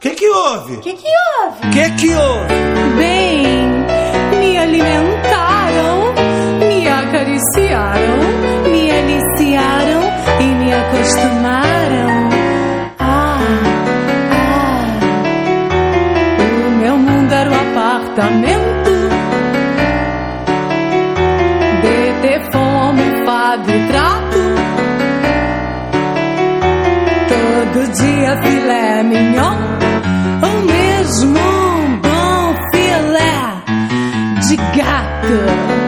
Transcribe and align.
Que 0.00 0.10
que 0.10 0.28
houve? 0.28 0.74
O 0.76 0.80
que, 0.80 0.92
que 0.92 1.08
houve? 1.08 1.70
Que 1.72 1.90
que 1.96 2.14
houve? 2.14 2.54
Bem, 2.96 3.66
me 4.38 4.56
alimentaram, 4.56 5.47
Todo 27.70 27.86
dia 27.92 28.34
filé 28.42 29.02
mignon, 29.02 29.56
ou 30.42 30.64
mesmo 30.64 31.38
um 31.38 32.00
bom 32.00 32.54
filé 32.72 33.60
de 34.40 34.56
gato. 34.56 35.87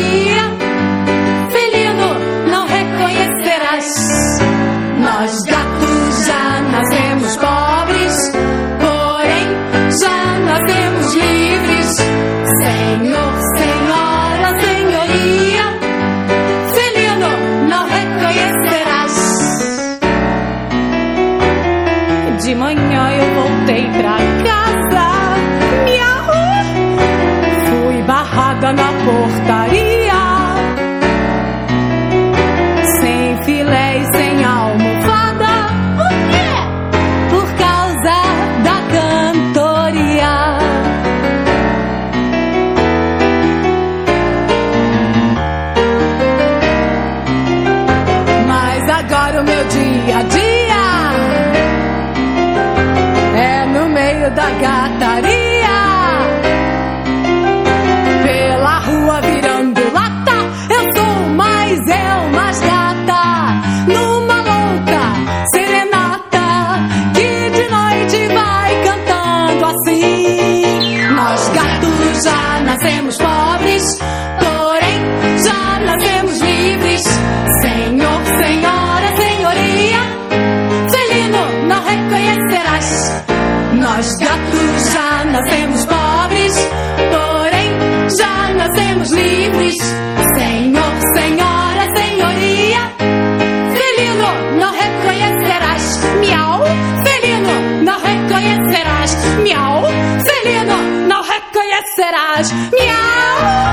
Senhoria. 0.00 0.44
Felino, 1.50 2.10
não 2.50 2.66
reconhecerás. 2.66 4.38
Nós 4.98 5.38
gatos 5.42 6.26
já 6.26 6.60
nascemos 6.70 7.36
pobres, 7.36 8.32
porém 8.80 9.48
já 10.00 10.38
nascemos 10.40 11.14
livres. 11.14 11.96
Senhor, 12.62 13.32
senhora, 13.56 14.60
senhoria. 14.60 15.66
Felino, 16.74 17.30
não 17.68 17.84
reconhecerás. 17.86 19.14
De 22.42 22.54
manhã 22.54 23.10
eu 23.12 23.34
voltei 23.34 23.84
pra 24.00 24.19
agora 49.00 49.40
o 49.40 49.44
meu 49.44 49.64
dia 49.64 50.18
a 50.18 50.22
dia 50.22 50.84
é 53.34 53.66
no 53.66 53.88
meio 53.88 54.30
da 54.32 54.50
gataria. 54.50 55.80
Pela 58.22 58.78
rua 58.80 59.20
virando 59.22 59.92
lata, 59.92 60.38
eu 60.70 60.82
sou 60.96 61.14
mais 61.34 61.78
eu, 61.78 62.30
mais 62.36 62.60
gata. 62.60 63.22
Numa 63.88 64.38
louca 64.50 65.02
serenata 65.54 66.48
que 67.14 67.50
de 67.56 67.68
noite 67.76 68.34
vai 68.34 68.70
cantando 68.84 69.64
assim. 69.64 71.08
Nós 71.14 71.48
gatos 71.48 72.22
já 72.22 72.60
nascemos 72.64 73.16
pobres, 73.16 73.98
reconhecerás. 82.50 83.24
Nós 83.74 84.16
gatos 84.16 84.92
já 84.92 85.24
nascemos 85.24 85.84
pobres, 85.86 86.54
porém 87.10 87.70
já 88.18 88.54
nascemos 88.54 89.10
livres. 89.10 89.76
Senhor, 90.36 90.92
senhora, 91.14 91.86
senhoria, 91.96 92.92
felino 93.74 94.58
não 94.58 94.72
reconhecerás. 94.72 96.00
Miau, 96.20 96.62
felino 97.04 97.84
não 97.84 98.00
reconhecerás. 98.00 99.16
Miau, 99.42 99.84
felino 100.24 101.06
não 101.08 101.22
reconhecerás. 101.22 102.52
Miau. 102.72 103.69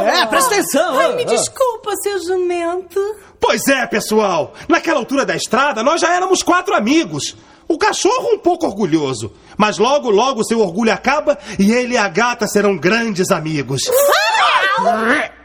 Atenção! 0.00 0.08
É, 0.22 0.26
presta 0.26 0.54
atenção. 0.54 0.98
Ai, 0.98 1.14
me 1.16 1.22
Ah. 1.22 1.26
desculpa, 1.26 1.90
seu 2.02 2.22
jumento. 2.24 3.00
Pois 3.40 3.66
é, 3.68 3.86
pessoal. 3.86 4.54
Naquela 4.68 4.98
altura 4.98 5.24
da 5.26 5.34
estrada, 5.36 5.82
nós 5.82 6.00
já 6.00 6.14
éramos 6.14 6.42
quatro 6.42 6.74
amigos. 6.74 7.36
O 7.68 7.78
cachorro 7.78 8.28
um 8.34 8.38
pouco 8.38 8.66
orgulhoso. 8.66 9.32
Mas 9.56 9.78
logo, 9.78 10.10
logo 10.10 10.44
seu 10.44 10.60
orgulho 10.60 10.92
acaba 10.92 11.38
e 11.58 11.72
ele 11.72 11.94
e 11.94 11.98
a 11.98 12.08
gata 12.08 12.46
serão 12.46 12.76
grandes 12.76 13.30
amigos. 13.30 13.80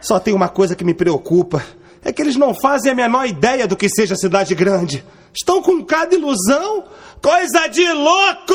Só 0.01 0.19
tem 0.19 0.33
uma 0.33 0.49
coisa 0.49 0.75
que 0.75 0.83
me 0.83 0.93
preocupa. 0.93 1.63
É 2.03 2.11
que 2.13 2.21
eles 2.21 2.35
não 2.35 2.53
fazem 2.53 2.91
a 2.91 2.95
menor 2.95 3.25
ideia 3.27 3.67
do 3.67 3.75
que 3.75 3.89
seja 3.89 4.15
cidade 4.15 4.55
grande. 4.55 5.03
Estão 5.33 5.61
com 5.61 5.83
cada 5.83 6.15
ilusão. 6.15 6.85
Coisa 7.21 7.67
de 7.67 7.91
louco! 7.91 8.53